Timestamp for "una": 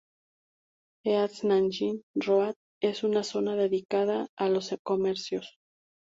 3.03-3.21